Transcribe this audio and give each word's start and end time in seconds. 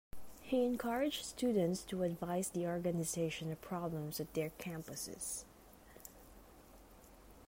He 0.41 0.65
encouraged 0.65 1.23
students 1.23 1.83
to 1.83 2.01
advise 2.01 2.49
the 2.49 2.65
organization 2.65 3.51
of 3.51 3.61
problems 3.61 4.19
at 4.19 4.33
their 4.33 4.49
campuses. 4.57 5.43